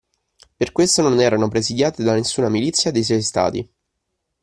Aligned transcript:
Per 0.57 0.71
questo, 0.71 1.03
non 1.03 1.19
erano 1.19 1.47
presidiate 1.47 2.01
da 2.01 2.15
nessuna 2.15 2.49
milizia 2.49 2.89
dei 2.89 3.03
sei 3.03 3.21
stati. 3.21 3.71